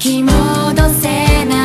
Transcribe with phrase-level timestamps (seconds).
[0.00, 1.59] き戻せない。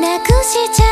[0.00, 0.91] なくしちゃう